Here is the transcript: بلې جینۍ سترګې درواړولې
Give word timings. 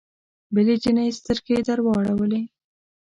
بلې 0.53 0.75
جینۍ 0.81 1.07
سترګې 1.19 1.57
درواړولې 1.67 2.41